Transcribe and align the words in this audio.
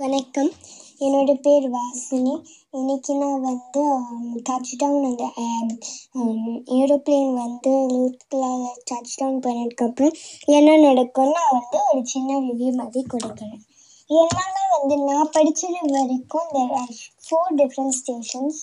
வணக்கம். 0.00 0.50
என்னோட 1.04 1.30
பேர் 1.44 1.64
வாசினி. 1.70 2.34
இன்னைக்கு 2.70 3.12
நான் 3.14 3.40
வந்து 3.46 3.80
um, 3.94 4.26
டச் 4.48 4.70
டவுன் 4.82 5.06
அந்த 5.08 5.24
um, 5.44 5.70
ஏரோப்ளேன் 6.76 7.32
வந்து 7.40 7.72
லூத்குள்ளால 7.92 8.68
டச் 8.90 9.16
டவுன் 9.20 9.40
பண்ணதுக்கப்புறம் 9.46 10.14
என்ன 10.56 10.76
நடக்கும்னு 10.84 11.34
நான் 11.38 11.56
வந்து 11.58 11.80
ஒரு 11.88 12.02
சின்ன 12.12 12.38
ரிவ்யூ 12.46 12.70
மாதிரி 12.74 13.02
கொடுக்குறேன். 13.14 13.58
என்னன்னா 14.10 14.64
வந்து 14.76 14.98
நான் 15.10 15.32
படித்தது 15.38 15.82
வரைக்கும் 15.96 16.48
there 16.52 16.72
are 16.82 16.90
four 17.28 17.44
different 17.62 17.94
stations. 18.02 18.54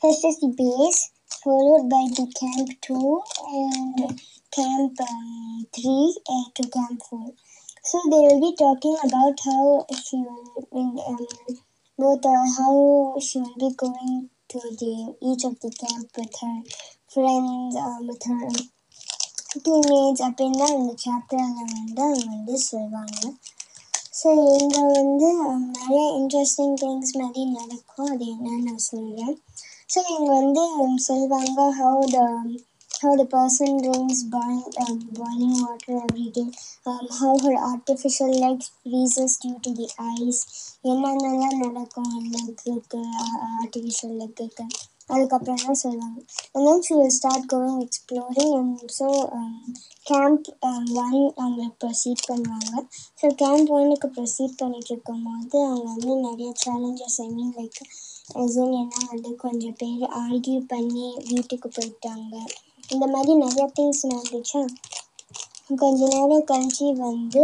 First 0.00 0.24
is 0.30 0.38
the 0.46 0.52
base 0.62 1.02
followed 1.36 1.86
by 1.88 2.04
the 2.16 2.26
camp 2.40 2.70
2 2.88 3.04
and 3.60 4.00
camp 4.52 5.04
um, 5.10 5.66
3 5.76 5.98
uh, 6.28 6.46
to 6.56 6.64
camp 6.76 7.00
4 7.10 7.22
so 7.83 7.97
they 8.11 8.21
will 8.25 8.41
be 8.41 8.53
talking 8.55 8.97
about 9.03 9.35
how 9.47 9.85
she 10.03 10.17
will, 10.17 10.67
will 10.71 10.95
um, 11.07 11.27
both 11.99 12.25
uh, 12.25 12.45
how 12.57 12.75
she 13.19 13.39
will 13.39 13.59
be 13.59 13.71
going 13.75 14.29
to 14.49 14.59
the 14.81 14.93
each 15.21 15.43
of 15.45 15.59
the 15.59 15.71
camp 15.71 16.07
with 16.17 16.35
her 16.41 16.57
friends 17.09 17.75
um, 17.77 18.07
with 18.07 18.23
her 18.25 18.49
teammates 19.65 20.21
அப்படின்னு 20.27 20.57
தான் 20.61 20.73
இந்த 20.77 20.93
சாப்டரில் 21.03 21.59
வந்து 21.73 22.01
அவங்க 22.05 22.25
வந்து 22.31 22.55
சொல்லுவாங்க 22.69 23.21
so 24.19 24.29
இங்கே 24.59 24.83
வந்து 24.97 25.29
um, 25.45 25.63
நிறைய 25.77 26.03
இன்ட்ரெஸ்டிங் 26.19 26.75
திங்ஸ் 26.81 27.13
மாதிரி 27.21 27.43
நடக்கும் 27.55 28.11
அது 28.13 28.25
என்னன்னு 28.33 28.67
நான் 28.67 28.85
சொல்கிறேன் 28.91 29.35
ஸோ 29.93 29.99
இங்கே 30.15 30.31
வந்து 30.39 30.63
um, 30.77 30.95
சொல்லுவாங்க 31.07 31.69
how 31.79 32.03
the 32.15 32.21
how 33.00 33.16
the 33.16 33.26
person 33.26 33.70
drinks 33.82 34.22
boil, 34.24 34.64
um, 34.82 34.96
boiling 35.18 35.54
water 35.62 35.94
every 36.06 36.28
day, 36.30 36.48
um, 36.86 37.04
how 37.18 37.32
her 37.44 37.56
artificial 37.72 38.32
legs 38.44 38.70
freezes 38.82 39.36
due 39.38 39.58
to 39.66 39.72
the 39.80 39.88
ice, 40.18 40.40
என்னென்னலாம் 40.90 41.58
நடக்கும் 41.62 42.12
லெக்குக்கு 42.34 43.00
ஆர்டிஃபிஷியல் 43.60 44.14
லெக்குக்கு 44.20 44.64
அதுக்கப்புறம் 45.08 45.62
தான் 45.64 45.78
சொல்லுவாங்க. 45.82 46.18
And 46.52 46.66
then 46.66 46.84
she 46.86 46.94
will 46.98 47.14
start 47.16 47.46
going 47.52 47.80
exploring 47.84 48.52
and 48.58 48.84
so 48.98 49.08
camp 50.10 50.48
one 50.70 50.86
அவங்க 51.42 51.64
proceed 51.82 52.22
பண்ணுவாங்க. 52.30 52.72
So 53.20 53.28
camp 53.42 53.72
ஒன்னுக்கு 53.78 54.10
proceed 54.16 54.60
பண்ணிட்டு 54.62 54.92
இருக்கும்போது 54.94 55.58
அவங்க 55.66 55.86
வந்து 55.94 56.14
நிறைய 56.28 56.50
சேலஞ்சஸ் 56.64 57.18
ஐ 57.26 57.28
மீன் 57.36 57.54
லைக் 57.58 57.80
எதுவும் 58.44 58.90
வந்து 59.12 59.30
கொஞ்சம் 59.44 59.78
பேர் 59.82 60.04
ஆர்கியூ 60.24 60.58
பண்ணி 60.74 61.06
வீட்டுக்கு 61.30 61.70
போயிட்டாங்க. 61.78 62.34
இந்த 62.89 63.05
மாதிரி 63.07 63.33
நிறைய 63.39 63.65
திங்ஸ் 63.75 64.05
நடந்துச்சா 64.07 64.61
கொஞ்ச 65.73 65.99
நேரம் 66.07 66.43
கழிச்சு 66.49 66.87
வந்து 66.99 67.43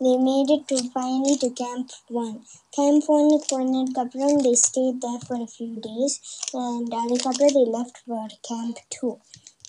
தே 0.00 0.12
made 0.22 0.52
it 0.54 0.66
to 0.68 0.76
finally 0.86 1.34
to 1.36 1.48
camp 1.58 1.92
one 2.20 2.34
camp 2.72 3.08
ஒன்னுக்கு 3.10 3.48
போனதுக்கப்புறம் 3.50 4.40
தே 4.42 4.52
state 4.62 5.00
there 5.00 5.24
for 5.24 5.42
a 5.42 5.50
few 5.52 5.72
days 5.86 6.16
and 6.62 6.94
அதுக்கப்புறம் 6.94 7.54
they 7.56 7.64
left 7.76 8.00
for 8.04 8.34
camp 8.48 8.80
two 8.94 9.10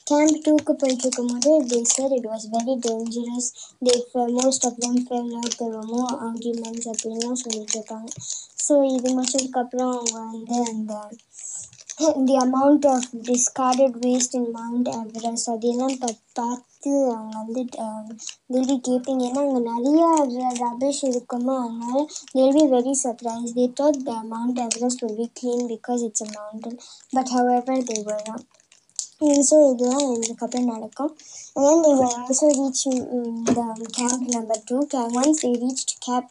camp 0.07 0.39
டூக்கு 0.45 0.73
போயிட்டு 0.79 1.03
இருக்கும்போது 1.03 1.51
தே 1.67 1.79
said 1.91 2.13
it 2.15 2.27
was 2.27 2.45
very 2.53 2.75
dangerous 2.85 3.49
they 3.81 3.93
most 4.37 4.65
of 4.65 4.79
them 4.79 5.01
fell 5.05 5.29
out 5.35 5.57
there 5.59 5.77
மோ 5.91 6.01
arguments 6.27 6.89
அப்படின்லாம் 6.91 7.41
சொல்லிட்டு 7.43 7.77
இருக்காங்க 7.77 8.09
ஸோ 8.63 8.75
இது 8.89 9.07
முடிச்சதுக்கப்புறம் 9.13 9.93
அவங்க 9.93 10.17
வந்து 10.25 10.57
அந்த 10.71 10.93
the 12.27 12.35
amount 12.45 12.85
of 12.93 13.07
discarded 13.29 13.97
waste 14.05 14.37
in 14.39 14.51
mount 14.59 14.89
Everest 15.01 15.51
அதெல்லாம் 15.55 15.97
பா 15.99 16.11
பார்த்து 16.39 16.91
அவங்க 17.13 17.35
வந்து 17.37 17.63
கேள்வி 18.47 18.75
கேட்பீங்க 18.87 19.23
ஏன்னா 19.27 19.41
அங்கே 19.45 19.61
நிறையா 19.71 20.07
ரபிஷ் 20.61 21.01
இருக்குமா 21.03 21.55
அதனால 21.63 21.97
they'll 22.33 22.55
be 22.59 22.65
very 22.75 22.93
surprised 23.03 23.51
they 23.59 23.67
thought 23.79 23.97
the 24.09 24.17
mount 24.33 24.57
everest 24.65 25.01
will 25.03 25.17
be 25.21 25.27
clean 25.39 25.61
because 25.67 26.01
it's 26.07 26.23
a 26.27 26.29
mountain 26.39 26.75
but 27.15 27.29
however 27.37 27.75
they 27.89 27.99
were 28.07 28.19
wrong 28.25 28.43
so 29.49 29.57
இதுதான் 29.71 30.05
இதுக்கப்புறம் 30.15 30.71
நடக்கும் 30.73 31.13
and 31.59 31.63
then 31.67 31.79
they 31.85 31.93
will 31.99 32.13
also 32.19 32.47
reach 32.59 32.81
um, 32.91 33.39
the 33.57 33.87
camp 33.97 34.21
number 34.35 34.57
two 34.69 34.81
Ca- 34.91 35.09
once 35.21 35.39
they 35.43 35.51
reached 35.63 35.91
camp 36.05 36.27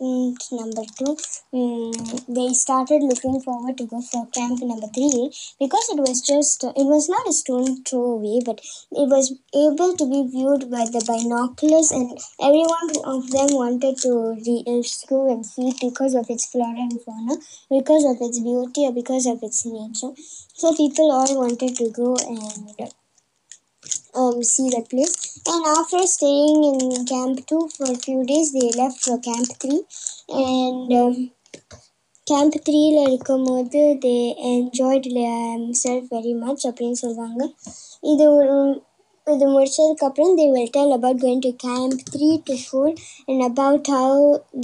number 0.59 0.85
two 0.99 1.11
um, 1.59 1.99
they 2.37 2.47
started 2.63 3.03
looking 3.11 3.37
forward 3.47 3.75
to 3.81 3.85
go 3.93 4.01
for 4.11 4.23
camp 4.39 4.61
number 4.71 4.89
three 4.97 5.21
because 5.65 5.87
it 5.95 6.01
was 6.07 6.21
just 6.31 6.65
it 6.83 6.87
was 6.95 7.07
not 7.15 7.31
a 7.33 7.35
stone 7.41 7.71
throw 7.91 8.05
away 8.17 8.39
but 8.49 8.59
it 9.03 9.07
was 9.15 9.29
able 9.65 9.93
to 10.01 10.07
be 10.15 10.23
viewed 10.37 10.65
by 10.77 10.85
the 10.97 11.03
binoculars 11.11 11.91
and 11.99 12.09
everyone 12.49 12.91
of 13.15 13.21
them 13.37 13.51
wanted 13.63 13.97
to 14.07 14.13
re- 14.47 14.65
uh, 14.75 14.83
go 15.13 15.21
and 15.35 15.45
see 15.53 15.69
it 15.75 15.79
because 15.89 16.17
of 16.23 16.27
its 16.37 16.47
flora 16.55 16.83
and 16.89 16.99
fauna 17.07 17.37
because 17.79 18.07
of 18.13 18.17
its 18.29 18.41
beauty 18.51 18.85
or 18.89 18.95
because 19.03 19.27
of 19.35 19.39
its 19.51 19.61
nature 19.79 20.13
so 20.55 20.75
people 20.75 21.11
all 21.11 21.33
wanted 21.43 21.77
to 21.77 21.91
go 21.91 22.17
and 22.17 22.91
um, 24.15 24.43
see 24.43 24.69
that 24.71 24.89
place. 24.89 25.15
And 25.47 25.65
after 25.79 26.07
staying 26.07 26.65
in 26.65 27.07
camp 27.07 27.47
two 27.47 27.69
for 27.77 27.91
a 27.91 27.97
few 27.97 28.25
days, 28.25 28.53
they 28.53 28.71
left 28.73 29.01
for 29.01 29.19
camp 29.21 29.49
three. 29.61 29.83
And 30.29 30.93
um, 30.93 31.15
camp 32.27 32.55
த்ரீல 32.67 32.99
இருக்கும்போது 33.03 33.81
தே 34.05 34.17
enjoyed 34.51 35.09
self 35.83 36.11
very 36.15 36.33
much 36.43 36.67
அப்படின்னு 36.67 36.99
சொல்லுவாங்க 37.05 37.43
இது 38.13 38.25
ஒரு 38.35 38.57
இது 39.27 39.47
முடிச்சதுக்கப்புறம் 39.55 40.33
they 40.39 40.47
will 40.55 40.71
tell 40.77 40.91
about 40.97 41.19
going 41.25 41.41
to 41.47 41.51
camp 41.65 41.99
3 42.15 42.31
to 42.49 42.55
4 42.63 42.89
and 43.31 43.41
about 43.49 43.83
how 43.95 44.09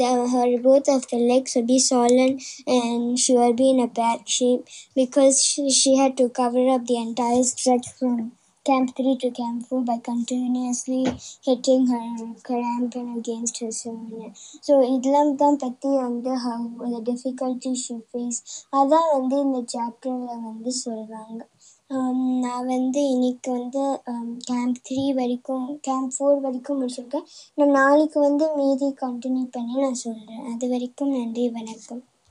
the, 0.00 0.08
her 0.32 0.46
both 0.68 0.88
of 0.94 1.02
the 1.12 1.20
legs 1.32 1.52
will 1.56 1.68
be 1.74 1.78
swollen 1.88 2.32
and 2.76 3.02
she 3.24 3.34
will 3.40 3.56
be 3.62 3.68
in 3.74 3.80
a 3.88 3.90
bad 4.00 4.20
shape 4.36 4.64
because 5.00 5.36
she, 5.48 5.64
she 5.80 5.92
had 6.00 6.14
to 6.22 6.26
cover 6.40 6.64
up 6.74 6.84
the 6.86 6.98
entire 7.06 7.44
stretch 7.52 7.88
from 7.98 8.16
camp 8.66 8.88
3 8.96 9.16
to 9.22 9.30
camp 9.30 9.58
4 9.68 9.84
by 9.84 9.98
continuously 10.10 11.02
hitting 11.46 11.86
her 11.92 12.04
crampon 12.48 13.06
against 13.20 13.60
her 13.62 13.70
shoulder. 13.80 14.28
So 14.66 14.74
இதெல்லாம் 14.94 15.30
தான் 15.42 15.60
பற்றி 15.64 15.90
வந்து 16.06 16.32
how 16.44 16.58
the 16.94 17.02
difficulty 17.10 17.72
she 17.84 17.96
faced 18.14 18.42
அதான் 18.80 19.10
வந்து 19.16 19.38
இந்த 19.46 19.60
சாப்டரில் 19.74 20.42
வந்து 20.48 20.72
சொல்கிறாங்க 20.84 21.40
நான் 22.43 22.67
வந்து 22.67 23.01
இன்னைக்கு 23.05 23.49
வந்து 23.51 23.81
கேம்ப் 24.43 24.79
த்ரீ 24.87 25.03
வரைக்கும் 25.13 25.67
கேம்ப் 25.81 26.13
ஃபோர் 26.15 26.39
வரைக்கும் 26.41 26.79
முடிச்சிருக்கேன். 26.79 27.27
நான் 27.57 27.75
நாளைக்கு 27.79 28.19
வந்து 28.19 28.47
மீதி 28.55 28.89
கண்டினியூ 29.03 29.45
பண்ணி 29.51 29.75
நான் 29.79 30.01
சொல்கிறேன் 30.01 30.45
அது 30.53 30.67
வரைக்கும் 30.67 31.15
நன்றி 31.17 31.45
வணக்கம். 31.49 32.03